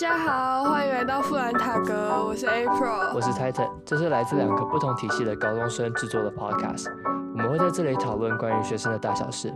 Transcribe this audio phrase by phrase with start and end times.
[0.00, 6.86] 大家好，欢迎来到富兰塔格，我是 April，我是 Titan，这是来自两个不同体系的高中生制作的 Podcast，
[7.32, 9.52] 我们会在这里讨论关于学生的大小事。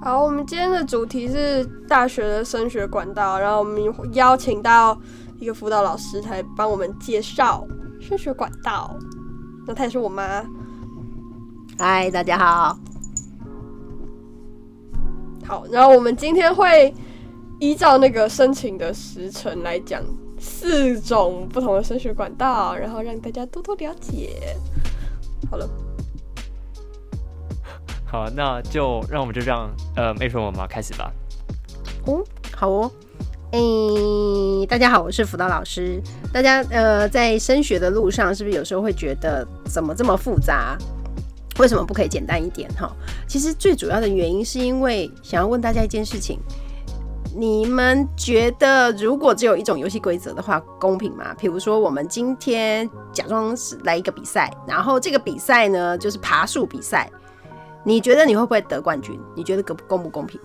[0.00, 3.82] 好，我们今天的主题是大学的升学管道，然后我们
[4.12, 4.96] 邀请到
[5.40, 7.66] 一个辅导老师来帮我们介绍
[8.00, 8.96] 升学管道，
[9.66, 10.44] 那她也是我妈。
[11.76, 12.78] 嗨，大家好。
[15.44, 16.94] 好，然后我们今天会
[17.60, 20.02] 依照那个申请的时程来讲
[20.38, 24.56] 四种不同的升学管道，然后让大家多多了解。
[25.50, 25.68] 好了，
[28.06, 31.12] 好，那就让我们就让呃 April 妈妈开始吧。
[32.06, 32.22] 哦，
[32.54, 32.90] 好哦。
[33.50, 36.00] 诶，大家好，我是辅导老师。
[36.32, 40.78] 大家呃，在升学的路上，是不是有时候会觉得怎么这么复杂？
[41.58, 42.70] 为什么不可以简单一点？
[42.74, 42.94] 哈，
[43.26, 46.38] 其实最主要的原因是因为想要问大家一件事情：
[47.38, 51.32] 你们觉得如果只有一种游戏规则的话，公平吗？
[51.38, 57.08] 比如说，我们今天假装是来一个比赛，然后这个比赛呢就是爬树比赛，
[57.84, 59.16] 你觉得你会不会得冠军？
[59.36, 60.40] 你觉得公公不公平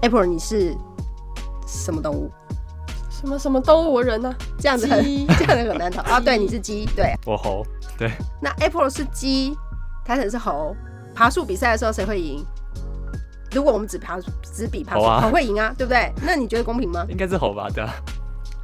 [0.00, 0.74] ？April，你是
[1.66, 2.30] 什么动物？
[3.10, 4.00] 什么什么动物？
[4.00, 4.34] 人呢？
[4.58, 5.04] 这样子很
[5.36, 6.18] 这样子很难逃啊！
[6.18, 7.62] 对，你是鸡，对，我猴，
[7.98, 8.10] 对。
[8.40, 9.54] 那 April 是鸡。
[10.06, 10.74] 他可能是猴，
[11.14, 12.42] 爬树比赛的时候谁会赢？
[13.54, 16.12] 如果我们只爬只比爬树，猴会赢啊，对不对？
[16.26, 17.04] 那你觉得公平吗？
[17.08, 17.84] 应该是猴吧，对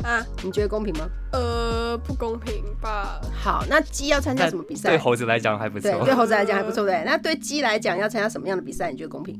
[0.04, 1.08] 啊，你觉得公平吗？
[1.32, 3.20] 呃，不公平吧。
[3.32, 4.90] 好，那鸡要参加什么比赛？
[4.90, 5.90] 对猴子来讲还不错。
[5.90, 7.02] 对，对猴子来讲还不错，对。
[7.04, 8.90] 那对鸡来讲要参加什么样的比赛？
[8.90, 9.38] 你觉得公平？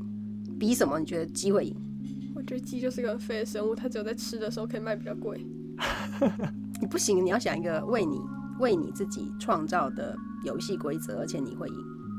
[0.59, 0.99] 比什么？
[0.99, 1.75] 你觉得鸡会赢？
[2.35, 5.45] 我觉得鸡就是一个很废的生物，它只有在吃的时候可以卖比较贵。
[6.81, 8.19] 你不行，你要想一个为你
[8.59, 11.75] 为你自己创造的游戏规则，而且你会赢。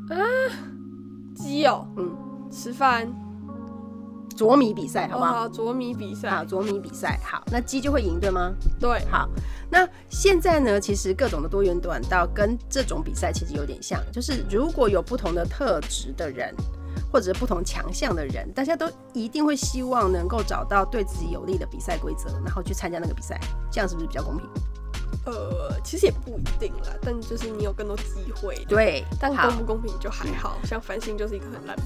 [0.09, 0.17] 啊，
[1.35, 2.11] 鸡哦，嗯，
[2.51, 3.09] 吃饭，
[4.37, 5.49] 啄米比赛，好不好？
[5.49, 8.53] 啄米比赛，好，啄米比赛，好，那鸡就会赢，对吗？
[8.79, 9.29] 对，好，
[9.71, 10.81] 那现在呢？
[10.81, 16.55] 其实各种的多元短道跟这种比赛其实有点像，就是如果有不同的特质的人，
[17.13, 23.39] 或者是不同强项的人，大家都一定会希望能够找到对自己有利的比赛规则，然后去参加那个比赛，
[23.71, 24.47] 这样是不是比较公平？
[25.27, 28.65] 呃，其实也不一定啦，但就是你有更多机会。
[28.67, 31.77] 对，但公不公平就还好像繁星就是一个很烂。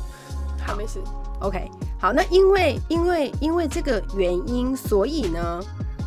[0.66, 1.00] 好，没事。
[1.40, 1.70] OK，
[2.00, 5.60] 好，那因为因为因为这个原因，所以呢，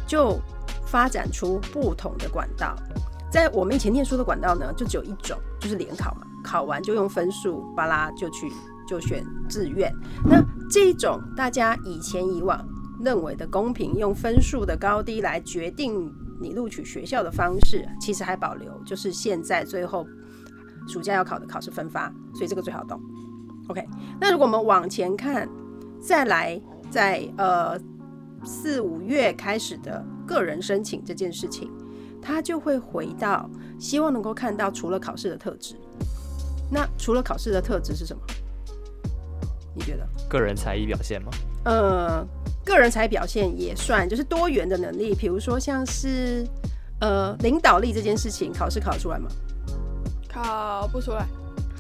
[0.08, 0.40] 就
[0.86, 2.76] 发展出不同的管道。
[3.32, 8.52] 在我们以前念书的管道呢，就只有一种，就是联考嘛，考完就用分数巴拉就去
[8.88, 9.94] 就选志愿。
[10.26, 12.68] 那这种大家以前以往
[13.00, 16.14] 认为的公平，用分数的高低来决定。
[16.40, 20.06] 你录取学校的方式其实还保留，就是现在最后
[20.88, 23.02] 暑假要考的考试分发，所以这个最好懂。
[23.68, 23.86] OK，
[24.20, 25.48] 那如果我们往前看，
[26.02, 27.80] 再来在呃
[28.44, 31.72] 四五月开始的个人申请这件事情，
[32.22, 35.76] 它就会回到希望能够看到除了考试的特质，
[36.72, 38.22] 那除了考试的特质是什么？
[39.76, 40.08] 你觉得？
[40.30, 41.32] 个人才艺表现吗？
[41.66, 42.28] 呃。
[42.68, 46.46] 个人才表现也算，就是多元的能力，比如说像是
[47.00, 49.30] 呃领导力这件事情，考试考出来吗？
[50.28, 51.26] 考不出来。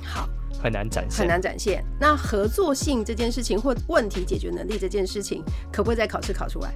[0.01, 0.29] 好，
[0.61, 1.83] 很难展现，很难展现。
[1.99, 6.73] 那合作性这件事情或问题解决能力这件事情，可不可以在考试考出来？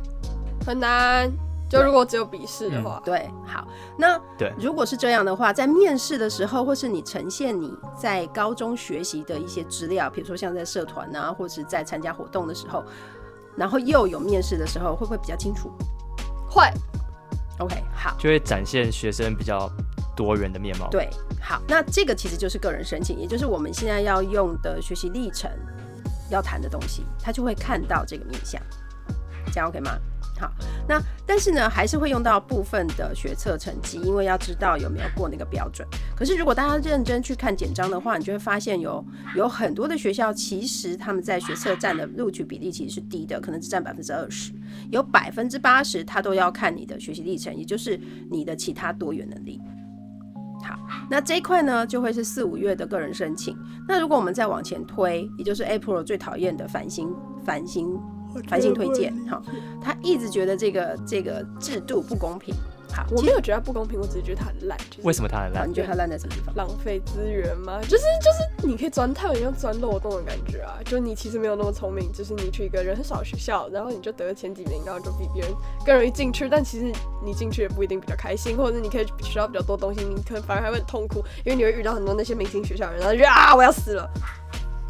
[0.66, 1.32] 很难。
[1.70, 3.66] 就如果只有笔试的话，对，好。
[3.98, 12.84] 那对，如果是这样的话，在面试的时候，或是你呈现你在高中学习的一些资料，比如说像在社团啊，或是在参加活动的时候。
[13.56, 15.72] 然后又有面试的时候，会不会比较清楚？
[16.50, 16.64] 会。
[17.60, 19.72] OK，好，就会展现学生比较
[20.16, 20.88] 多元的面貌。
[20.90, 21.10] 对，
[21.42, 25.50] 好，那这个其实就是个人申请，也就是我们现在要用的学习历程
[26.30, 28.62] 要谈的东西，他就会看到这个面相，
[29.54, 29.92] 这样 OK 吗？
[30.40, 30.52] 好，
[30.88, 35.88] 那但是呢，还是会用到部分的学测成绩，因为要知道有没有过那个标准。
[36.16, 39.06] 可是如果大家认真去看简章的话，你就会发现有
[39.36, 44.52] 有很多的学校，其实他们在学测占的录取比例其实是低的，可能只占百分之二十，
[44.90, 48.00] 有百分之八十他都要看你的学习历程，也就是
[48.32, 49.62] 你的其他多元能力。
[50.64, 50.80] 好，
[51.10, 53.58] 那这一块呢，就会是四五月的个人申请。
[53.88, 57.14] 那如果我们再往前推，也就是 April 最讨厌的繁星
[57.44, 58.00] 繁星。
[58.48, 59.42] 繁星推荐，哈，
[59.82, 62.56] 他一直觉得这个这个制度不公平。
[62.94, 64.78] 好，我没有觉得不公平，我只是觉得它很烂。
[65.04, 65.70] 为什么它很烂？
[65.70, 66.54] 你觉得它烂在什么地方？
[66.56, 67.80] 浪费资源吗？
[67.84, 70.78] 就是就是，你可以钻太像钻漏洞的感觉啊！
[70.86, 75.52] 就你其实没有那么聪明，就是你去一个人很少的学校，然后你就得了前几名，然后就比别人
[75.86, 76.50] 更容易进去。
[76.50, 76.92] 但其实
[77.24, 84.10] 你进去也不一定比较开心，或者是你可以学到比较多东西，你可能反而还会很痛苦，因为你会遇到很多那些明星学校的人，然后觉得啊我要死了，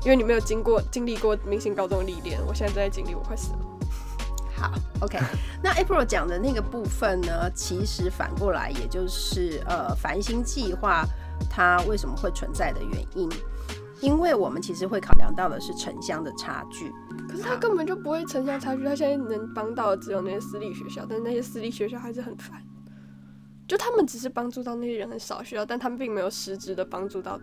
[0.03, 2.39] 因为你没有经过经历过明星高中的历练。
[2.47, 3.59] 我现在正在经历，我快死了。
[4.61, 4.71] 好
[5.01, 5.17] ，OK。
[5.63, 11.03] 那 April 讲的那个部分呢，其实反过来也就是呃繁星计划
[11.49, 13.27] 它为什么会存在的原因，
[13.99, 16.91] 因为我们其实会考量到的是城乡的差距。
[17.27, 22.61] 可是他根本就不会城乡差距，他现在能帮到的只有那些私立学校，但是那些私立学校还是很烦。
[23.67, 27.39] 就他们只是帮助到那些人很少学校，但他们并没有实质的帮助到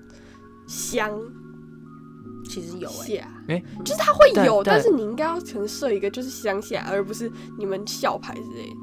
[0.66, 1.18] 乡
[2.48, 3.28] 其实有哎、下。
[3.48, 8.76] 哎就是它会有，但但是你应该要可能设一个就是乡下，而不是你们校牌之类的。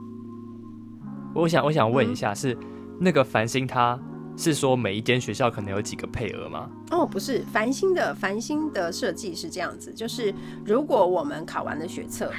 [1.33, 2.57] 我想我想问一嗯下，是
[2.99, 3.99] 那个繁星他
[4.37, 6.69] 是说每一间学校可能有几个配额吗？
[6.91, 10.33] 哦，不是，繁星的繁星的设计是这样子，就是
[10.65, 12.31] 如果我们考完了学测，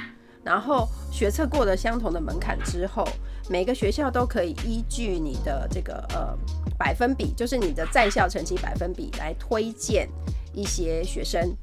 [0.43, 3.07] 然后学测过了相同的门槛之后，
[3.49, 6.35] 每个学校都可以依据你的这个呃
[6.77, 10.09] 百分比，就是你的在校成绩百分比来推荐
[10.57, 11.55] 一些学生。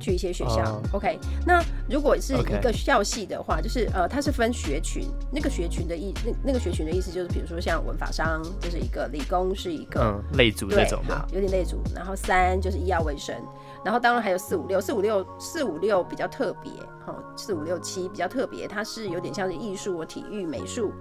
[0.00, 1.60] 去一些学校、哦 o k 那
[1.90, 11.26] 如果是一个校系的话就是呃，它是分学群，那个学群的意，那那个学群的意思就是，比如说像文法商就是一个，理工是一个，嗯，类组对，这种的好，。
[11.32, 11.82] 有点类组。
[11.96, 13.34] 然后三就是医药卫生，
[13.84, 16.70] 然后当然还有四五六，四五六四五六比较特别，
[17.04, 20.92] 哈，四五六七比较特别，它是有点像是艺术、体育、美术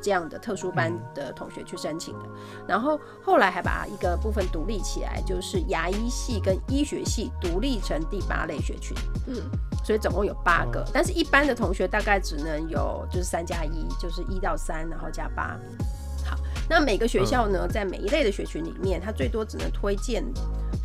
[0.00, 2.24] 这样的特殊班的同学去申请的。
[2.66, 8.96] 然后后来还把一个部分独立起来，就是牙医系跟医学系独立成第八类学群。
[9.26, 9.36] 嗯，
[9.84, 15.58] 所以总共有八个，哦但是一般的同学大概只能有就是三加一，就是一到三，然后加八。
[16.24, 16.36] 好，
[16.68, 20.22] 那每个学校呢，在每一类的学群里面，它最多只能推荐，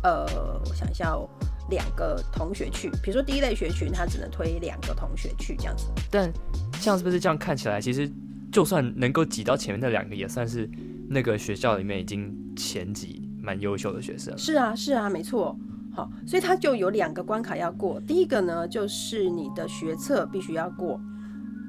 [0.02, 0.24] 呃，
[0.64, 1.28] 我想一下哦，
[1.68, 2.88] 两个同学去。
[3.02, 5.86] 比如说第一类学群，他只能推两个同学去这样子。
[6.10, 6.32] 但
[6.80, 8.10] 这样是不是这样看起来，其实
[8.54, 10.70] 就算能够挤到前面那两个，也算是
[11.10, 14.32] 那个学校里面已经前几蛮优秀的学生。
[14.38, 15.58] 是啊，是啊，没错。
[15.92, 18.00] 好，所以它就有两个关卡要过。
[18.06, 21.00] 第一个呢，就是你的学测必须要过；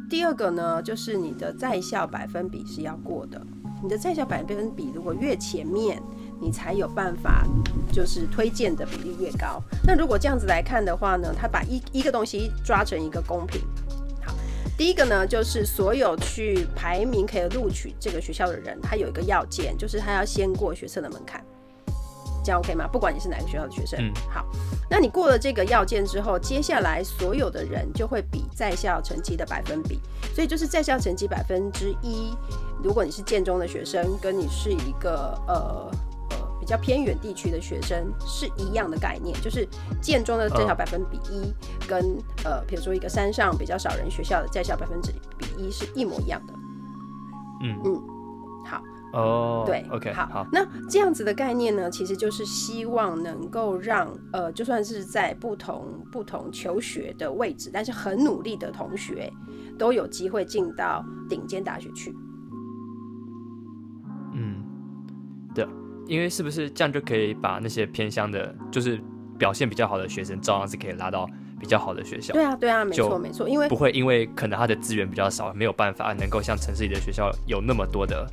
[0.08, 3.42] 第二个呢，就是你的在校百分比是要过的。
[3.82, 6.00] 你的在校百分比如果越前面，
[6.40, 7.48] 你才有办法
[7.92, 9.60] 就是推荐的比例越高。
[9.84, 13.60] 那如果这样子来看的话呢，它把一一个东西抓成一个公平。
[14.76, 21.44] 好，第一个呢，就是所有去排名可以录取这个学校的人，他有一个要件，就是他要先过学测的门槛。
[22.44, 22.88] 这样 OK 吗？
[22.88, 24.46] 不管你是哪个学校的学生，嗯好，
[24.88, 30.00] 那你过了这个要件之后，接下来所有的人就会比在校成绩的百分比，
[30.36, 32.36] 所以就是在校成绩百分之一。
[32.84, 35.92] 如果你是建中的学生，跟你是一个呃呃
[36.66, 39.68] 比较偏远地区的学生是一样的概念，就是
[40.02, 41.54] 建中的在校嗯百分比一，
[41.88, 42.02] 跟
[42.44, 46.54] 呃比如说一个山上比较少人学校的在校百分之比一是一模一样的。
[47.62, 47.80] 嗯。
[47.86, 48.02] 嗯
[48.66, 48.82] 好，
[49.14, 59.32] 哦，对，OK，好，好，那这样子的概念呢，其实就是希望能够让呃，就算是在不同不同求学的位置，但是很努力的同学，
[59.78, 62.12] 都有机会进到顶尖大学去。
[64.34, 64.65] 嗯，对，
[66.08, 69.02] 因为是不是这样就可以把那些偏乡的，就是
[69.38, 71.28] 表现比较好的学生，照样是可以拉到
[71.60, 78.30] 比较好的学校，对啊，对啊，没错没错，因为不会因为可能他的资源比较少，没有办法能够像城市里的学校有那么多的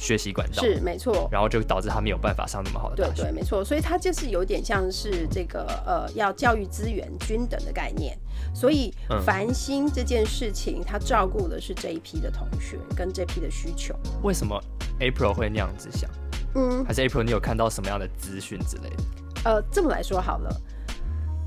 [0.00, 3.22] 学习管道，是没错，然后就导致他没有办法上那么好的大学。
[3.22, 8.18] 对对，没错，所以他就是有点像是这个呃，要教育资源均等的概念。
[8.54, 13.94] 所以嗯繁星这件事情，他照顾的是这一批的同学跟这批的需求。
[14.22, 14.58] 为什么
[15.00, 16.10] April 会那样子想？
[16.54, 19.02] 嗯，还是 April 你有看到什么样的资讯之类的？
[19.44, 20.50] 呃，这么来说好了，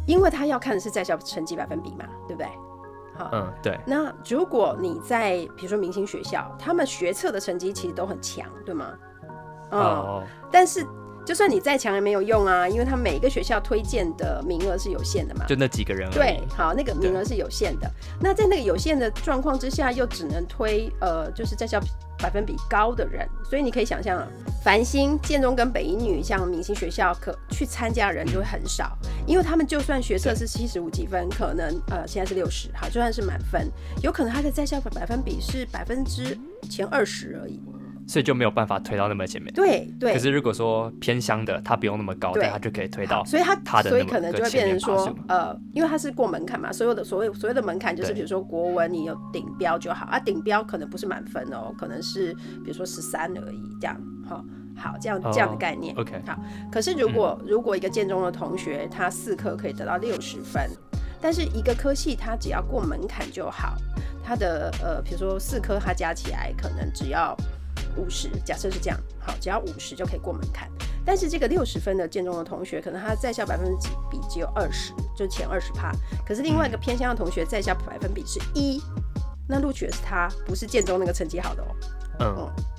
[0.05, 2.48] 因为他要看的是在校成绩百分比嘛，对不对？
[3.15, 8.93] 好，嗯，对，那如果你在比如说明星学校，他们学测的成绩其实都很强，对吗？
[9.72, 10.86] 嗯，哦，但是
[11.25, 15.45] 就算你再强也没有用啊，因为他每一个学校推荐的名额是有限的嘛。
[15.47, 17.89] 就那几个人对。，好，那个名额是有限的。
[18.19, 21.79] 那在那个有限的状况之下，又只能推呃，就是在校
[22.17, 24.27] 百分比高的人，所以你可以想象啊，
[24.63, 33.69] 繁星、建中跟北一女像明星学校可去参加的人就会很少，因为他们就算学测是七十五几分，可能呃现在是六十，好，就算是满分，
[34.01, 36.37] 有可能他的在校百分比是百分之
[36.69, 37.61] 前二十而已。
[38.07, 39.53] 所以就没有办法推到那么前面。
[39.53, 40.13] 对对。
[40.13, 42.43] 可，是如果说偏乡的，他不用那么高，对。
[42.43, 48.15] 但他就可以推到，所以他所以可能就会变成说呃，因为他是过门槛嘛，所有的所谓所谓的门槛就是对。
[48.15, 52.33] 比如说国文你有顶标就好啊，顶标可能不是满分哦，可能是
[52.63, 54.43] 比如说十三而已，这样，好，
[54.75, 55.95] 好这样这样的哦概念。
[55.95, 56.38] OK 好，
[56.72, 60.69] 可是如果、如果一个建中的同学他四科可以得到六十分，
[61.22, 63.75] 但是一个科系他只要过门槛就好，
[64.24, 67.36] 他的呃比如说四科他加起来可能只要
[67.97, 70.69] 五十，假设是这样，好，只要五十就可以过门槛。
[71.05, 75.91] 但是这个六十分的建中的同学，可能他在校百分之比只有二十，就前二十趴。
[76.25, 78.81] 可是另外一个偏向的同学在校百分比是一，
[79.47, 81.67] 那录取的是他，不是建中那个成绩好的哦。
[82.19, 82.25] 嗯，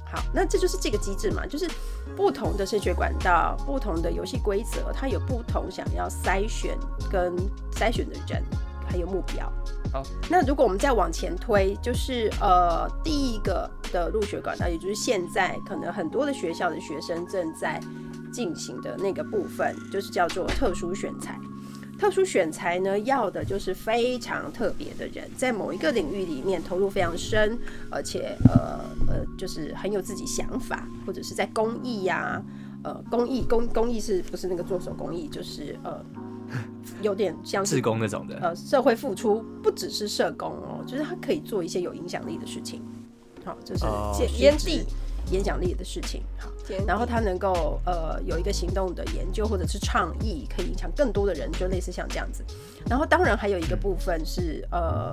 [0.07, 1.69] 好，那这就是这个机制嘛，就是
[2.17, 6.79] 不同的升学管道、不同的游戏规则，它有不同想要筛选
[7.11, 7.37] 跟
[7.73, 8.43] 筛选的人，
[8.89, 9.51] 还有目标。
[9.93, 17.81] 好，那如果我们再往前推，就是呃第一个的入学管道，也就是现在可能很多的学校的学生正在
[18.33, 21.39] 进行的那个部分，就是叫做特殊选材。
[21.97, 27.57] 特殊选材呢，要的就是非常特别的人，在某一个领域里面投入非常深，
[27.89, 32.43] 而且呃呃，就是很有自己想法，或者是在公益呀、
[32.83, 36.05] 呃，公益公公益是不是那个做手工艺，就是呃，
[37.05, 42.83] 有点像是志工那种的，呃社会付出，不只是社工哦，就是他可以做一些有影响力的事情，
[43.45, 44.85] 好，就是哦建实质烟蒂
[45.31, 46.51] 影响力的事情，好。
[46.87, 52.43] 然后他能够呃有一个行动的研究或者是倡议，可以影响更多的人，就类似像这样子。
[52.89, 55.13] 然后当然还有一个部分是呃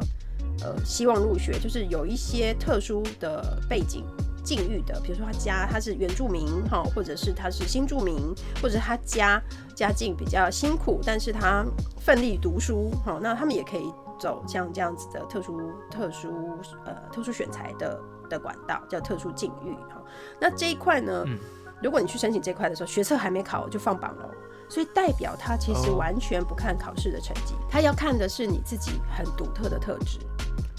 [0.64, 4.06] 呃希望入学，就是有一些特殊的背景。
[4.44, 8.16] 境遇的，比如说他家他是原住民哈，或者是他是新住民，
[8.62, 9.42] 或者是他家
[9.76, 11.66] 家境比较辛苦，但是他
[12.00, 20.02] 奋力读书哈，那他们也可以走像这样子的特殊特殊呃特殊选材的的管道，叫特殊境遇哈。
[20.40, 21.38] 那这一块呢，嗯
[21.82, 24.30] 如果你去申请这块的时候，学测还没考就放榜了，
[24.70, 30.20] 所以代表他其实哦完全不看考试的成绩，他要看的是你自己很独特的特质。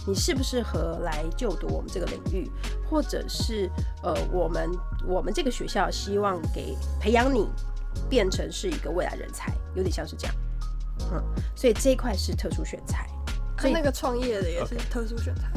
[0.07, 2.51] 你适不适合来就读我们这个领域，
[2.89, 3.71] 或者是
[4.03, 4.71] 呃，我们
[5.07, 7.49] 我们这个学校希望给培养你
[8.09, 10.35] 变成是一个未来人才，有点像是这样。
[11.13, 11.23] 嗯，
[11.55, 13.09] 所以这一块是特殊选材，
[13.59, 15.51] 所以他那个创业的也是特殊选材。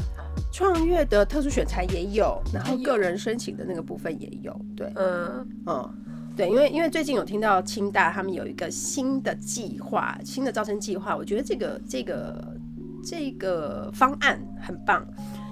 [0.52, 5.94] 创业的特殊选材也有，然后个人申请的那个部分也有，对，嗯，嗯，
[6.34, 12.55] 对，因为因为最近有听到清大他们有一个新的计划，新的招生计划，我觉得这个这个
[13.06, 15.06] 这个方案很棒，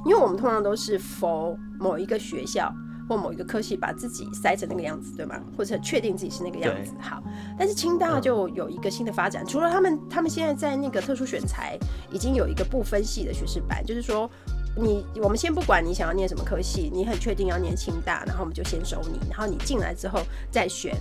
[0.04, 2.74] 因为我们通常都是否某一个学校
[3.08, 5.40] 或某一个科系把自己塞成那个样子，对吗？
[5.56, 6.92] 或者确定自己是那个样子。
[7.00, 7.22] 好，
[7.56, 11.78] 但是清大嗯就有一个新的发展，除了他们他们现在在那个特殊选材
[12.10, 14.28] 已经有一个不分系的学士班，就是说。
[14.76, 20.18] 你我们先不管你想要念什么科系，你很确定要念清大，然后我们就先收你，然后你进来之后
[20.50, 20.92] 再选，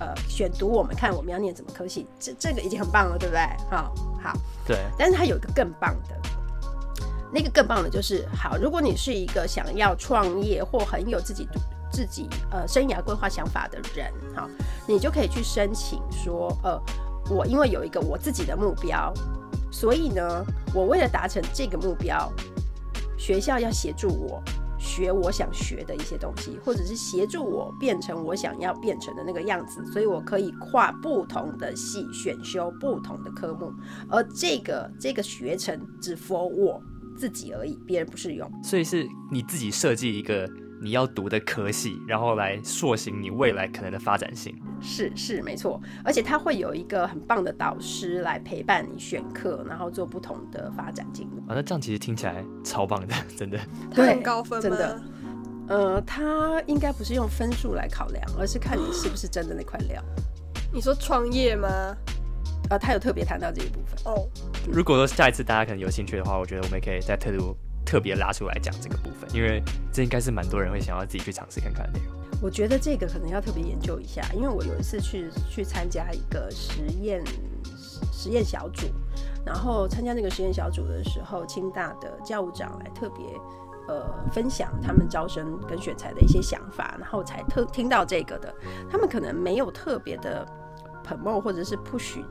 [0.00, 3.40] 呃，选读我们看我们要念什么科系，这这个已经很棒了，对不对？
[3.70, 4.32] 好，好，
[4.66, 6.16] 对，但是它有一个更棒的，
[7.32, 11.48] 那个更棒的就是，好，如果你是一个想要创业或很有自己
[11.90, 14.48] 自己呃生涯规划想法的人，好，
[14.86, 16.80] 你就可以去申请说，呃，
[17.30, 19.12] 我因为有一个我自己的目标，
[19.70, 22.32] 所以呢，我为了达成这个目标，
[23.18, 24.42] 学校要协助我。
[24.82, 33.72] 学我想学的一些东西，或者是协助我变成我想要变成的那个样子，所以我可以跨不同的系选修不同的科目，
[34.10, 36.82] 而这个这个学程只 for 我
[37.16, 38.50] 自己而已，别人不适用。
[38.62, 40.50] 所以是你自己设计一个
[40.82, 44.52] 你要读的科系，然后来塑形你未来可能的发展性。
[44.80, 51.36] 是是没错，而且他会有一个很棒的导师来陪伴你选课，然后做不同的发展进路。
[51.46, 53.58] 啊，那这样其实听起来超棒的， 真的。
[53.92, 54.62] 他很高分吗？
[54.62, 55.02] 真的
[55.68, 60.02] 呃，他应该不是用分数来考量，而是看你是不是真的那块料。
[60.72, 61.68] 你说创业吗？
[62.70, 64.12] 呃，他有特别谈到这一部分。
[64.12, 64.28] 哦，
[64.68, 69.62] 如果说下一次大家可能有兴趣的话，我觉得我们也可以再特殊特别拉出来讲这个部分，因为
[69.92, 72.14] 这应该是蛮多人会想要自己去尝试看看的内容。
[72.40, 77.22] 我觉得这个可能要特别研究一下，因为我有一次去去参加一个实验
[78.12, 78.86] 实验小组，
[79.46, 83.24] 然后参加那个实验小组的时候，清大的教务长来特别
[83.86, 88.52] 呃分享他们招生跟选材的一些想法，然后才特听到这个的。
[88.90, 90.44] 他们可能没有特别的
[91.06, 92.24] promote 或者是 push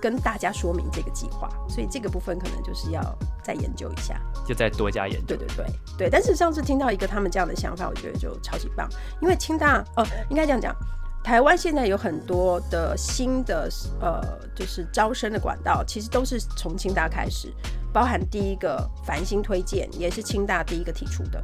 [0.00, 3.02] 跟大家说明这个计划，所以这个部分可能就是要
[3.42, 4.20] 再研究一下。
[4.46, 5.38] 就再多加研究对。
[5.38, 5.66] 对对
[5.98, 8.88] 对，但是上次听到一个他们这样的想法，我觉得就超级棒，
[9.20, 10.74] 因为清大呃，应该这样讲，
[11.24, 13.68] 台湾现在有很多的新的
[14.00, 14.22] 呃，
[14.54, 17.52] 就是招生的管道，其实都是从清大开始，
[17.92, 21.42] 包含第一个繁星推荐也是清大第一个提出的。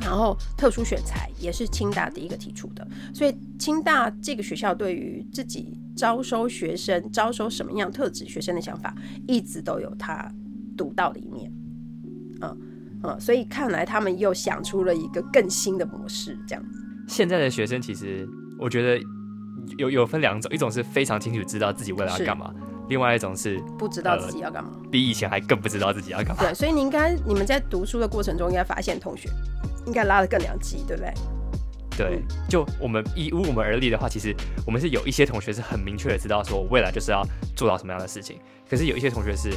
[0.00, 8.94] 然后特殊选材也是清大第一个提出的，所以清大这个学校对于自己招收学生、招收什么样特质学生的想法，
[9.28, 10.32] 一直都有它
[10.76, 11.52] 独到的一面。
[12.40, 12.58] 嗯
[13.02, 16.84] 嗯，所以看来他们又想出了一个更新的模式，这样子。
[17.06, 18.28] 现在的学生其实
[18.58, 19.02] 我觉得
[19.78, 22.52] 有有分两种，一种是非常清楚知道自己未来要干嘛，
[22.90, 24.70] 另外一种是不知道自己要干嘛。
[24.90, 26.36] 比以前还更不知道自己要干嘛。
[26.40, 29.30] 对，所以你应该你们在读书的过程中，应该发现同学
[29.86, 31.14] 应该拉的更两极，对不对？
[31.96, 34.34] 对，就我们以无我们而立的话，其实
[34.66, 37.22] 我们是有一些同学是很明确的知道说，我未来就是要
[37.54, 38.38] 做到什么样的事情。
[38.68, 39.50] 可是有一些同学是，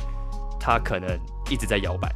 [0.59, 1.09] 他可能
[1.49, 2.13] 一直在摇摆，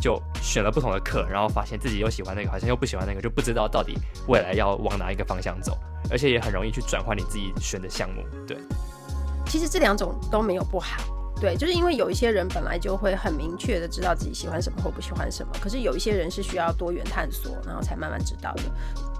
[0.00, 3.98] 就选了不同的课，然后发现自己又喜欢那个，好像又不喜欢那个，就不知道到底
[4.28, 5.76] 未来要往哪一个方向走，
[6.10, 8.22] 而且也很容易去转换你自己选的项目。
[8.46, 8.58] 对，
[9.50, 11.02] 其实这两种都没有不好。
[11.40, 18.62] 对，就是因为有一些人本来就会很明确的知道自己喜欢什么或不喜欢什么，可是有一些人是需要多元探索，然后才慢慢知道的。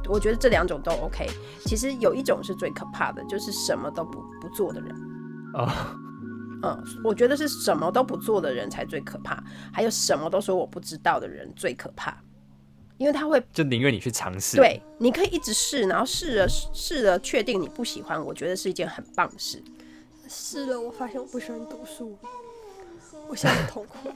[0.08, 1.26] 我觉得这两种都 OK。
[1.64, 4.94] 其实有一种是最可怕的，就是什么都不不做的人。
[5.54, 5.68] 哦，
[6.62, 12.14] 嗯，我觉得是什么都不做的人才最可怕，还有什么都说我不知道的人最可怕，
[12.98, 14.58] 因为他会就宁愿你去尝试。
[14.58, 19.62] 对，你可以一直试，然后试了试了，确定你不喜欢，我觉得是一件很棒的事。
[20.30, 22.16] 试了，我发现我不喜欢读书，
[23.28, 24.08] 我现在很痛苦。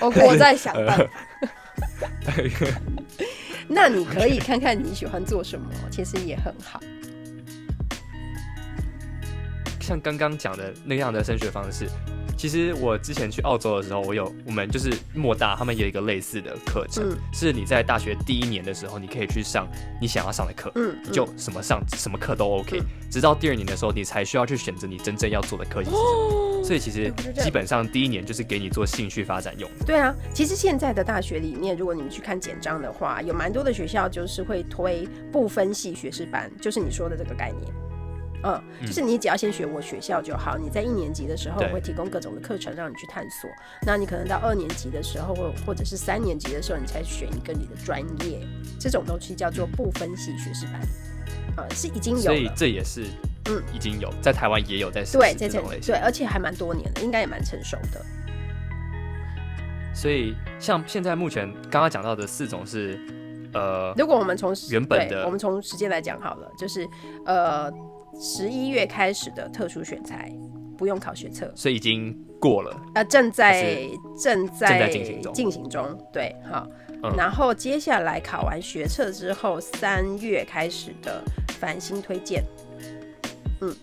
[0.00, 1.06] 我我在想办法。
[3.68, 6.80] 那你可以看看你喜欢做什么，其实也很好。
[9.80, 11.86] 像刚刚讲的那样的升学方式，
[12.44, 19.66] 其实我之前去澳洲的时候，我有我们就是莫大他们有一个类似的课程，嗯是你在大学第一年的时候，你可以去上
[19.98, 26.62] 你想要上的课，嗯，你就什么上什么课都 OK，、嗯直到第二年的时候，你才需要去选择你真正要做的科技是什么。
[26.62, 27.10] 所以其实
[27.42, 29.70] 基本上第一年就是给你做兴趣发展用。
[29.86, 37.72] 对啊，其实现在的大学里面，如果你们去看简章的话，有蛮多的学校就是会推不分系学士班，就是你说的这个概念。
[38.44, 40.58] 嗯，就是你只要先学我学校就好。
[40.58, 43.50] 你在一年级的时候对会提供各种的课程让你去探索，
[43.86, 48.46] 那你可能到二年级的时候，或或者是三年级的时候，你才选一个你的专业。
[48.78, 50.80] 这种东西叫做不分系学士班，
[51.56, 52.50] 呃，是已经有所以。
[52.54, 53.06] 这也是
[53.46, 56.00] 嗯已经有在台湾也有在对，在这这这种类型对，。
[56.02, 58.04] 而且还蛮多年的，应该也蛮成熟的。
[59.94, 62.98] 所以像现在目前刚刚讲到的四种是，
[63.52, 66.86] 呃，如果我们从原本的我们从时间来讲好了，就是
[67.24, 67.70] 呃
[68.20, 70.32] 十一月开始的特殊选材
[70.76, 72.76] 不用考学测，所以已经过了。
[72.94, 75.32] 呃正在正在正在进行中。
[75.32, 76.66] 进行中，对，好。
[77.02, 77.14] 嗯。
[77.16, 81.22] 然后接下来考完学测之后，三月开始的
[81.60, 82.42] 繁星推荐，
[83.60, 83.74] 嗯，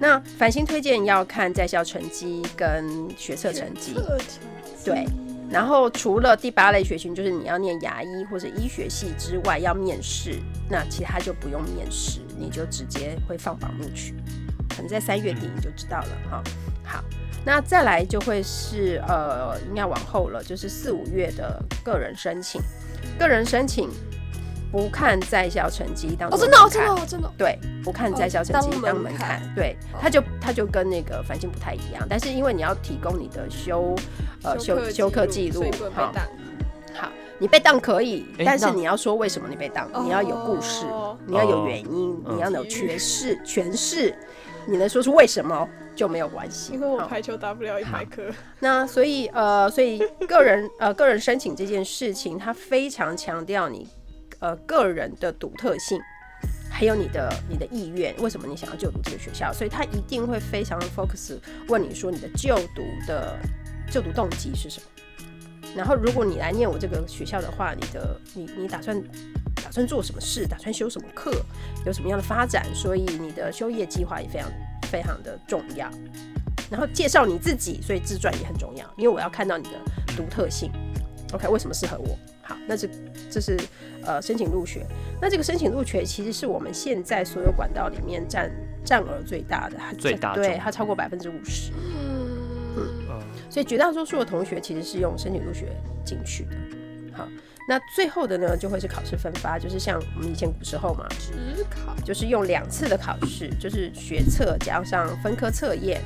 [0.00, 3.94] 那繁星推荐要看在校成绩跟学测成绩，
[4.84, 5.06] 对，
[5.48, 14.14] 然后除了第八类学群，就是你要念牙医或者医学系之外要面试，那其他就不用面试，你就直接会放榜录取，
[14.68, 16.42] 可能在三月底你就知道了哈。
[16.84, 17.04] 好，
[17.44, 22.60] 那再来就会是呃，应该往后了，就是四五月的个人申请，
[23.18, 23.88] 个人申请
[24.70, 27.32] 不看在校成绩当哦，做真的哦，真的哦，真的哦。
[27.38, 29.98] 对，不看在校成绩哦当当门门槛槛，对，哦。
[30.00, 33.94] 它就他就跟那个繁星不太一样，但是因为你要提供你的修
[34.42, 36.12] 呃修修课记录好，
[36.92, 44.14] 好，你被当可以，但是你要说为什么你被当，你要有故事，哦你要有哦原因，嗯你要有诠释诠释，
[44.66, 46.72] 你能说出为什么就没有关系。
[46.72, 48.22] 因为我排球打不了一百颗，
[48.60, 53.88] 那所以呃，所以个人 呃个人申请这件事情，它非常强调你
[54.38, 55.98] 呃个人的独特性，
[56.70, 59.52] 还有你的你的意愿，为什么你想要就读这个学校？
[59.52, 61.36] 所以他一定会非常 focus
[61.68, 63.36] 问你说你的就读的
[63.90, 64.86] 就读动机是什么。
[65.76, 69.00] 然后如果你来念我这个学校的话，你的你你打算
[69.56, 70.46] 打算做什么事？
[70.46, 71.32] 打算修什么课？
[71.84, 72.64] 有什么样的发展？
[72.74, 74.50] 所以你的修业计划也非常
[74.90, 75.90] 非常的重要。
[76.70, 79.78] 然后介绍你自己，所以自传也很重要，因为我要看到你的
[80.16, 80.70] 独特性。
[81.32, 82.16] OK，为什么适合我？
[82.42, 82.88] 好，那这
[83.30, 83.58] 这是
[84.04, 84.86] 呃申请入学。
[85.20, 88.50] 那这个申请入学其实是我们现在所有管道里面占
[88.84, 91.72] 占额最大的，它最大对它超过百分之五十，
[92.76, 95.68] 嗯，嗯，所以绝大多数的同学其实是用申请入学
[96.04, 96.56] 进去的。
[97.16, 97.28] 好，
[97.68, 106.00] 那最后的呢就会是考试分发，就是像我们以前古时候嘛，只考就是用两次的考试，就是学测加上分科测验，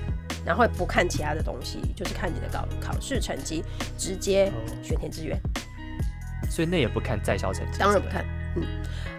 [0.45, 3.65] 然后不看其他的东西，就是看你的考考试成绩，
[3.97, 4.53] 直接
[4.83, 5.41] 选填志愿。
[6.51, 8.25] 所以那也不看在校成绩，当然不看，
[8.57, 8.65] 嗯，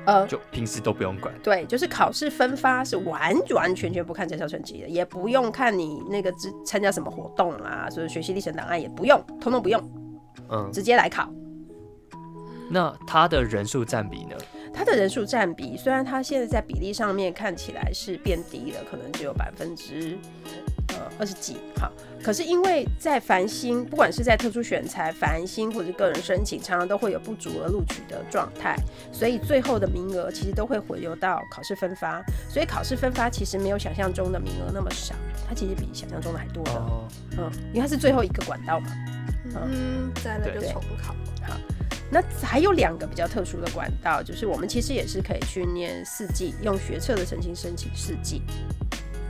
[0.05, 1.33] 呃，就平时都不用管。
[1.43, 9.81] 对，就是考试分发是完完全全不看在校成绩的，也不用看你那个参参加什么活动啊，所以学习历程档案也不用，通通不用，
[10.49, 11.29] 嗯，直接来考。
[12.71, 14.35] 那他的人数占比呢？
[14.71, 20.15] 他的人数占比，虽然他现在在比例上面看起来是变低了，可能只有百分之
[20.45, 20.51] 呃
[21.17, 21.91] 二十几，好，
[22.23, 28.75] 可是因为在繁星，不管是在特殊选材、繁星或者个人申请，常常都会有不足额录取的状态，
[29.11, 35.15] 所以最后的名额其实都会回流到考试分发，所以考试分发其实没有想象中的名额那么少，
[35.47, 37.07] 它其实比想象中的还多的，哦，
[37.37, 38.89] 嗯，因为它是最后一个管道嘛。
[39.55, 41.15] 嗯，再来就对重考。
[42.11, 48.41] 那还有两个比较特殊的管道，就是我们其实也是可以去念四季，用学测的申请申请四季。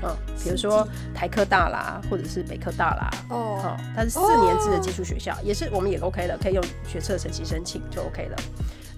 [0.02, 8.38] 嗯，比如说台科大啦，或者是北科大啦，哦哦，它是四年制的技术学校，也是我们也 OK 了，可以用学测成绩申请就 OK 了。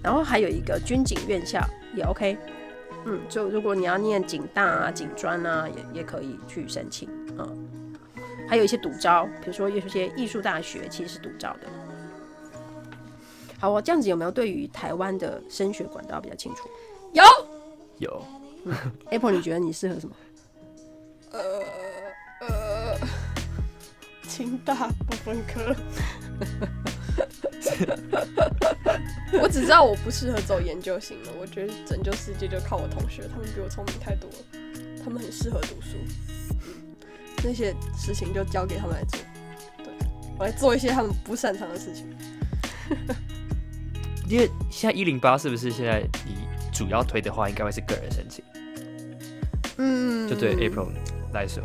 [0.02, 1.60] 然后还有一个军警院校
[1.94, 2.36] 也 OK，
[3.06, 7.68] 嗯，就如果你要念警大啊、警专啊，也也可以去申请，嗯。
[8.48, 11.60] 还有一些独招，比如说有些艺术大学其实是独招的。
[13.58, 16.68] 好，我这样子有没有对于台湾的升学管道比较清楚
[17.12, 17.24] 有
[17.98, 18.22] 有
[19.08, 20.14] ？Apple，你觉得你适合什么？
[21.32, 21.62] 呃
[22.40, 22.98] 呃，
[24.28, 25.74] 清大不分科。
[29.40, 34.36] 我只知道我不适合走研究型的，我觉得拯救世界就靠我同学，他们比我聪明太多了，
[35.02, 35.96] 他们很适合读书。
[36.50, 36.94] 嗯，
[37.42, 39.18] 那些事情就交给他们来做，
[39.78, 39.86] 对
[40.38, 42.06] 我来做一些他们不擅长的事情。
[44.28, 48.44] 因为现在一零八是不是现在你主要推的话，应该会是个人申请？
[49.78, 50.90] 嗯，就对 April
[51.32, 51.62] 来说，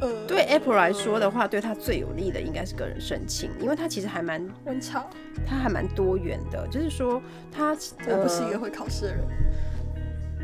[0.00, 5.08] 呃，对 Apple 来说的话，对他最有利的应该是个人申请，因为他其实还蛮，很吵，
[5.46, 7.76] 他还蛮多元的，就是说他
[8.08, 9.24] 我不是一个呃会考试的人。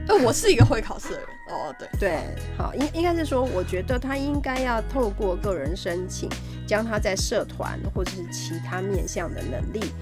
[0.08, 1.28] 呃，我是一个会考试的人。
[1.48, 2.18] 哦，对，对，
[2.58, 6.28] 好，应应该是说，我觉得他应该要透过个人申请，
[6.66, 9.92] 将他在社团或者是其他面向的能力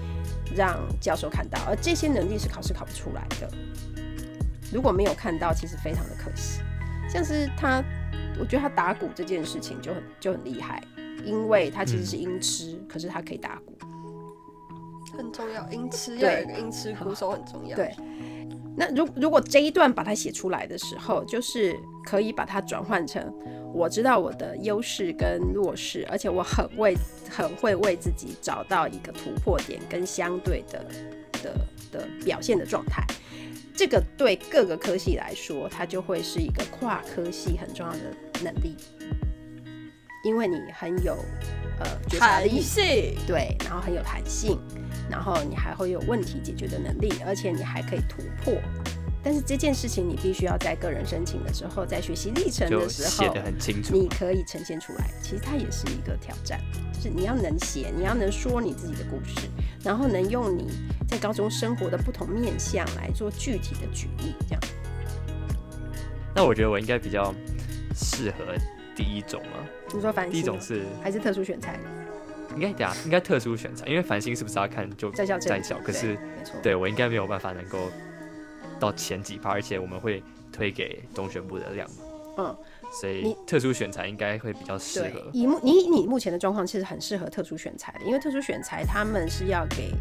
[0.55, 3.47] 让教授看到，而这些能力是考试考不出来的。
[4.73, 6.61] 如果没有看到，其实非常的可惜。
[7.07, 7.83] 像是他，
[8.41, 10.83] 我觉得他打鼓这件事情就很就很厉害，
[11.23, 13.77] 因为他其实是音痴，可是他可以打鼓。
[15.15, 17.75] 很重要，音痴要有一个音痴鼓手很重要。
[17.75, 17.93] 对，
[18.75, 23.31] 那如如果这一段把它写出来的时候，就是可以把它转换成
[23.71, 26.97] 我知道我的优势跟弱势，而且我很为
[27.29, 30.83] 很会为自己找到一个突破点跟相对的
[31.43, 31.53] 的
[31.91, 33.05] 的表现的状态。
[33.81, 37.99] 这个对各个科系来说，它就会是一个跨科系很重要的
[38.43, 38.77] 能力，
[40.23, 41.17] 因为你很有
[41.79, 44.59] 呃觉察弹力，性，对，然后很有弹性，
[45.09, 48.53] 然后你还会有问题解决的能力，而且你还可以突破。
[49.23, 53.95] 但是这件事情你必须要在个人申请的时候，在学习历程的时候写的，很清楚。
[53.95, 55.09] 你可以呈现出来。
[55.23, 56.61] 其实它也是一个挑战，
[56.93, 59.47] 就是你要能写，你要能说你自己的故事，
[59.83, 60.67] 然后能用你
[61.07, 64.61] 在高中生活的不同面向来做具体的举例，这样。
[66.35, 67.33] 那我觉得我应该比较
[67.95, 68.55] 适合
[68.95, 69.65] 第一种啊。
[69.93, 71.77] 你说繁星吗第一种是还是特殊选材
[72.55, 75.77] 应该对啊应该特殊选材，因为繁星是不是要看就在校在校？
[75.79, 76.17] 可是
[76.61, 77.89] 对我应该没有办法能够
[78.79, 81.95] 到前几趴，而且我们会推给中选部的量嘛，
[82.37, 82.57] 嗯，
[82.91, 85.29] 所以你特殊选材应该会比较适合，。
[85.31, 89.91] 以目你你目前的状况其实很适合特殊选材的，因为特殊选材他们是要给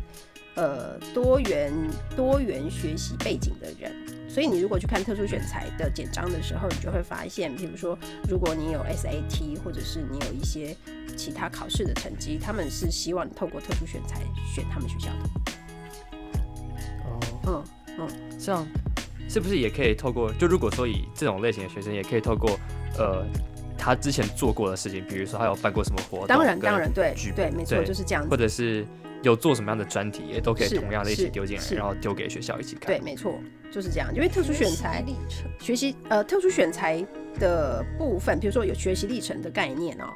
[0.56, 1.72] 呃多元
[2.16, 3.92] 多元学习背景的人，
[4.28, 7.96] 所以你如果去看特殊选材的简章的时候，你就会发现，比如说
[8.28, 10.76] 如果你有 SAT 或者是你有一些
[11.16, 14.20] 其他考试的成绩，他们是希望你透过特殊选材
[14.52, 15.30] 选他们学校的。
[17.46, 17.64] 哦，
[17.98, 18.66] 嗯，这样
[19.28, 20.32] 是不是也可以透过？
[20.34, 22.58] 就如果说以这种类型的学生，也可以透过
[22.98, 23.24] 呃
[23.78, 28.36] 他之前做过的事情，比如说他有办过什么活动，当然当然对对，没错就是这样子或。
[28.36, 28.86] 者是
[29.22, 32.86] 有做什么样的专题，也都可以同样的一起丢进来，然后丢给学校一起看。
[32.86, 33.38] 对，没错，
[33.70, 34.08] 就是这样。
[34.14, 37.04] 因为特殊选材历程，学习呃特殊选材
[37.38, 40.08] 的部分，比如说有学习历程的概念哦，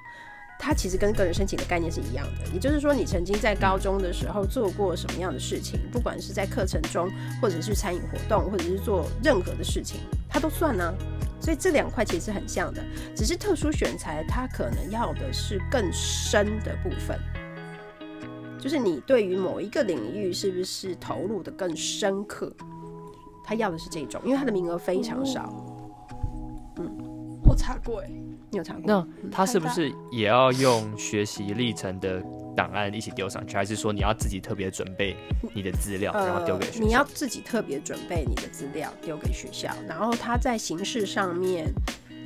[0.58, 2.50] 它其实跟个人申请的概念是一样的。
[2.54, 7.10] 也就是说，你曾经在高中的时候做过什么样的事情，不管是在课程中，
[7.42, 10.94] 或者是参与活动，或者是做任何的事情，它都算呢、
[11.44, 12.82] 所以这两块其实是很像的，
[13.14, 17.20] 只是特殊选材它可能要的是更深的部分。
[18.58, 22.50] 就是你对于某一个领域是不是投入的更深刻，
[23.44, 25.52] 他要的是这种，因为他的名额非常少。
[26.78, 28.10] 嗯我查过哎，
[28.54, 28.82] 你有查过？
[28.86, 32.22] 那他是不是也要用学习历程的
[32.56, 35.16] 档案一起丢上去，还是说你要自己特别准备
[35.52, 36.78] 你的资料，然后丢给学校？
[36.78, 41.66] 呃你要自己特别准备你的资料丢给学校，然后它在形式上面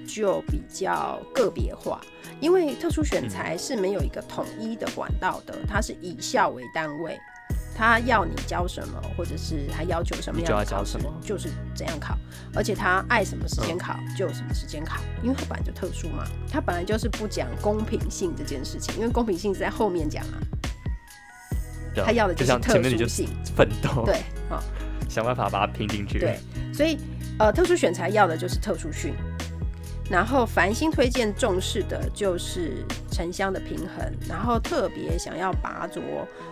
[0.06, 1.98] 就比较个别化，
[2.40, 7.18] 因为特殊选材是没有一个统一的管道的，它是以校为单位。
[7.78, 12.18] 他要你教什么，或者是他要求什么你就要样的考什么，就是怎样考，
[12.52, 20.42] 而且他爱什么时间考、就什么时间考，因为他本来就特殊嘛，他本来就是不讲公平性这件事情，因为公平性是在后面讲啊，
[22.04, 24.60] 他要的就是像特殊性，奋斗，对，好、
[25.08, 26.18] 想办法把它拼进去。
[26.18, 26.40] 对，
[26.74, 26.98] 所以
[27.38, 29.14] 呃，特殊选材要的就是特殊训，
[30.11, 36.01] 然后繁星推荐重视的就是城乡的平衡，然后特别想要拔擢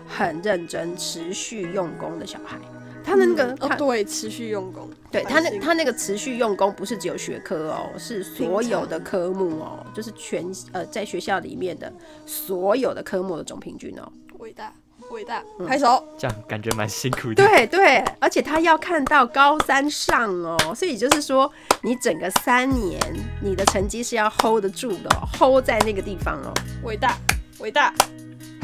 [0.07, 2.59] 很认真、持续用功的小孩。
[3.03, 11.92] 他那个他哦对，持续用功，对他那他那个持续用功，不是只有学科哦，是所有的科目哦，就是全呃在学校里面的
[12.27, 14.12] 所有的科目的总平均哦。
[14.40, 14.75] 伟大
[15.11, 16.05] 伟大，嗯拍手。
[16.19, 17.35] 这样感觉蛮辛苦的。
[17.35, 21.51] 对对，而且他要看到高三上哦，所以就是说
[21.83, 23.01] 你整个三年
[23.40, 26.53] 你的成绩是要 hold 得住的、哦、，hold 在那个地方哦。
[26.83, 27.16] 伟大，
[27.61, 27.92] 伟大，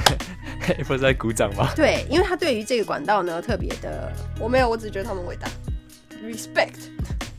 [0.87, 1.69] 不是在鼓掌吗？
[1.75, 5.49] 对，因为他对于这个管道呢特别的我没有，我只觉得他们伟大
[6.23, 6.91] ，respect。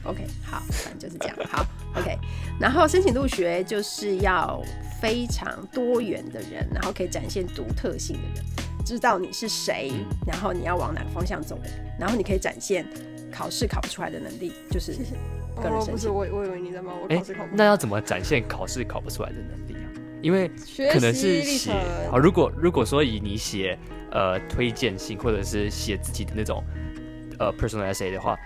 [0.05, 1.37] OK，好，反正就是这样。
[1.49, 2.17] 好，OK。
[2.59, 4.61] 然后申请入学就是要
[5.01, 8.43] 非常多元的人，然后可以展现独特性的人，
[8.85, 11.59] 知道你是谁，嗯然后你要往哪个方向走，
[11.99, 12.85] 然后你可以展现
[13.31, 15.15] 考试考不出来的能力，就是谢谢。
[15.55, 16.09] 个人哦，不是。
[16.09, 17.55] 我，我以为你在骂我哎考试考不好。
[17.55, 19.87] 那要怎么展现考试考不出来的能力啊？
[20.21, 20.49] 因为
[20.91, 23.77] 可能是写程，好，如果如果说以你写
[24.11, 26.63] 呃推荐信或者是写自己的那种
[27.39, 28.37] 呃 personal essay 的话，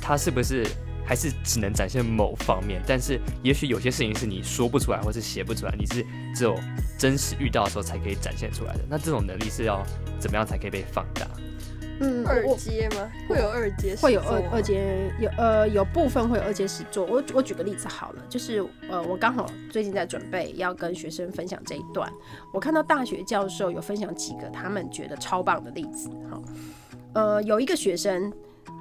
[0.00, 0.66] 它是不是
[1.08, 2.82] 还是只能展现某方面？
[2.86, 6.54] 但是也许有些事情是你说不出来或是写不出来，你是只有
[6.98, 8.80] 真实遇到的时候才可以展现出来的。
[8.90, 9.82] 那这种能力是要
[10.20, 11.26] 怎么样才可以被放大？
[12.00, 13.10] 嗯二阶吗？
[13.26, 14.62] 会有二阶，会有二二。
[14.62, 17.06] 阶有呃有部分会有二阶实作。
[17.06, 22.12] 我我举个例子好了，就是呃我刚好最近在准备要跟学生分享这一段，
[22.52, 26.40] 我看到大学教授有分享几个他们觉得超棒的例子哈。
[27.14, 28.30] 呃，有一个学生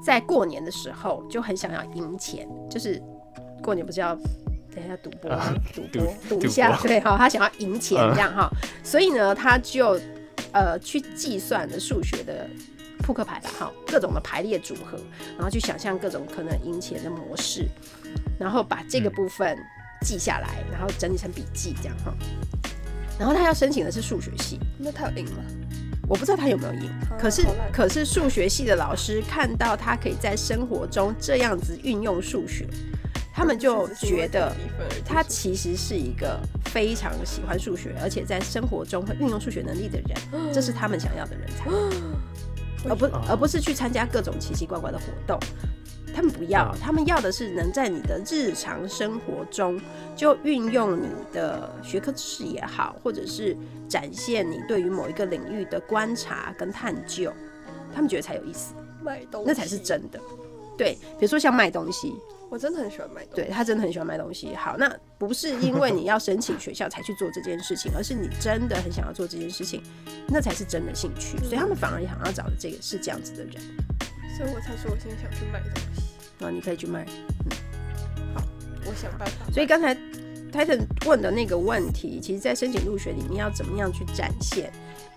[0.04, 3.02] 在过年的时候就很想要赢钱，就是
[3.62, 4.18] 过年不是要。
[4.76, 8.48] 等一下赌博吗啊，赌赌博，赌一下， 对哈，他想要赢钱嗯这样哈，
[8.84, 10.00] 所以呢，他就
[10.52, 12.48] 呃去计算的数学的
[13.00, 15.00] 扑克牌吧，哈，各种的排列组合，
[15.36, 17.68] 然后去想象各种可能赢钱的模式，
[18.40, 19.58] 然后把这个嗯部分
[20.02, 22.14] 记下来，然后整理成笔记这样哈。
[23.18, 25.42] 然后他要申请的是数学系，那他有赢吗？
[26.08, 32.66] 我不知道他有没有赢，啊可是可是数学系的老师看到他可以在生活中这样子运用数学，
[33.34, 34.56] 他们就觉得
[35.06, 40.18] 他其实是一个非常喜欢数学，而且在生活中会运用数学能力的人，
[40.54, 41.70] 这是他们想要的人才，
[42.90, 45.38] 而不哦而不是去参加各种奇奇怪怪的活动。
[46.18, 49.80] 他们不要，他们要的是能在你的日常生活中
[50.16, 53.56] 就运用你的学科知识也好，或者是
[53.88, 57.32] 展现你对于某一个领域的观察跟探究，
[57.94, 59.78] 他们觉得才有意思，卖东西，那才是。
[59.78, 60.20] 真的。
[60.76, 62.16] 对，比如说像卖东西，
[62.50, 63.42] 我真的很喜欢卖东西。
[63.44, 64.56] 对他真的很喜欢卖东西。
[64.56, 69.84] 好，那不是因为你要申请学校才去做这件事情，而是你真的很想要做这件事情，
[70.28, 71.38] 那才是真的兴趣。
[71.44, 73.54] 所以他们反而想要找的这个是这样子的人。
[74.36, 76.07] 所以我才说我现在想去卖东西，
[76.40, 77.06] 啊，你可以去卖。
[77.46, 78.44] 嗯，好
[78.86, 79.52] 我想办法。
[79.52, 79.96] 所以刚才
[80.52, 84.72] Titan 问的那个问题，其实在申请入学里面要怎么样去展现，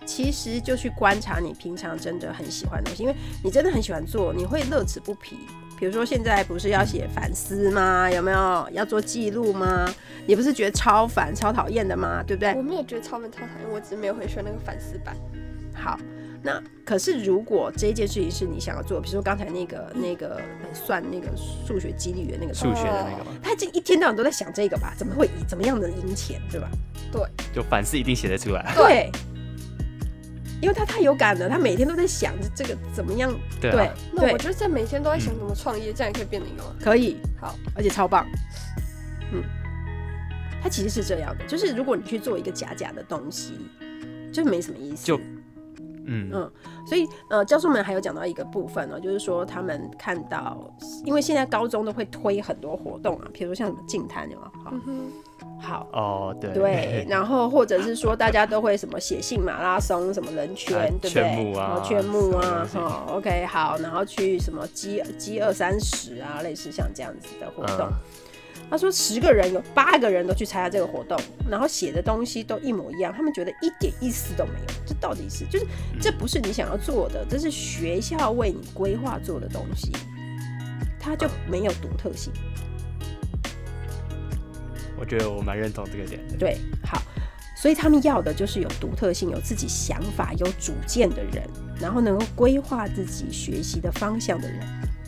[0.05, 5.37] 其实就去观察你平常真的很喜欢的东西，因为你真的很喜欢做，你会乐此不疲。
[5.79, 8.07] 比如说现在不是要写反思吗？
[8.11, 9.91] 有没有要做记录吗？
[10.27, 12.21] 你不是觉得超烦、超讨厌的吗？
[12.21, 12.61] 对不对我？
[12.61, 15.15] 没有觉得超烦超讨厌，我只是没有很喜欢那个反思版。
[15.73, 15.99] 好，
[16.43, 23.31] 那可是如果这件事情是你想要做，比如说刚才那个那个呃算那个数学几率的那个数学的那个吗？
[23.43, 24.93] 他这一天到晚都在想这个吧？
[24.97, 26.67] 怎么会以怎么样的赢钱，对吧？
[27.11, 27.21] 对
[27.53, 28.73] 就反思一定写得出来。
[28.75, 29.11] 对，
[30.61, 33.31] 因为他太有感了，他每天都在想着这个怎么样。
[33.59, 36.75] 对对啊，对那我，就在每天都在想怎么创业，这样也可以变成一个吗？
[36.81, 38.25] 可以，好，而且超棒。
[39.31, 39.43] 嗯，
[40.61, 43.53] 他其实是这样的，就是如果你去做一个假假的东西，
[44.33, 45.05] 就没什么意思。
[45.05, 45.19] 就
[46.05, 46.51] 嗯嗯，
[46.85, 50.57] 所以呃，教授们还有讲到一个部分呢、就是说他们看到，
[51.05, 54.51] 因为现在高中都会推很多活动啊，比如说像什么净滩，有吗？
[54.63, 55.11] 好嗯，
[55.59, 55.87] 好。
[55.93, 61.23] 哦对对，然后或者是说，大家都会什么写信马拉松，什么人圈，啊对不对？
[61.23, 67.87] 圈牧啊然后圈牧啊，什么东西哈、o k 好，然后去什么饥饥二三十啊，类似像这样子的活动。
[67.87, 67.93] 嗯
[68.71, 74.65] 他说十个人有八个人都去参加这个活动，然后写的东西都一模一样，他们觉得一点意思都没有。
[74.85, 75.67] 这到底是就是
[75.99, 79.91] 这不是你想要做的，这是学校为你规划做的东西，
[80.97, 82.31] 它就没有独特性。
[84.97, 86.37] 我觉得我蛮认同这个点的。
[86.37, 87.01] 对，好，
[87.57, 91.43] 所以他们要的就是有独特性、有自己想法、有主见的人，
[91.77, 94.59] 然后能够规划自己学习的方向的人，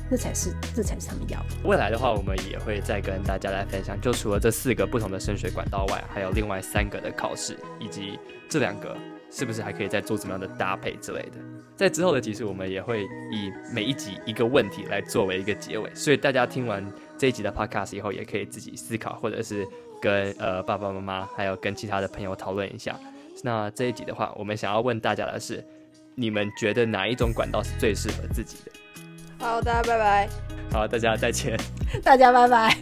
[0.09, 1.45] 这才是这才是他们要的。
[1.63, 8.95] 未来的话，我们也会再跟大家来分享，就除了这四个不同的升学管道外，还有另外三个的考试，以及这两个
[9.31, 11.37] 是不是还可以再做怎么样的搭配之类的。
[11.75, 16.85] 在之后的集数，我们也会以每一集一个问题来作为一个结尾，所以大家听完
[17.17, 19.67] 这一集的 podcast 以后，也可以自己思考，或者是
[19.99, 22.95] 跟呃爸爸妈妈，还有跟其他的朋友讨论一下。
[23.41, 25.65] 那这一集的话，我们想要问大家的是，
[26.13, 28.71] 你们觉得哪一种管道是最适合自己的？
[29.43, 30.29] 好，大家拜拜。
[30.71, 31.59] 好，大家再见。
[32.01, 32.77] 大家拜拜。